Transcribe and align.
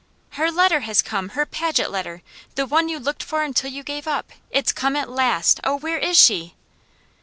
"Her 0.31 0.49
letter 0.51 0.79
has 0.79 1.03
come! 1.03 1.29
Her 1.37 1.45
Paget 1.45 1.91
letter! 1.91 2.23
The 2.55 2.65
one 2.65 2.89
you 2.89 2.97
looked 2.97 3.21
for 3.21 3.43
until 3.43 3.69
you 3.69 3.83
gave 3.83 4.07
up. 4.07 4.31
It's 4.49 4.71
come 4.71 4.95
at 4.95 5.11
last! 5.11 5.59
Oh, 5.63 5.77
where 5.77 5.99
is 5.99 6.17
she?" 6.19 6.55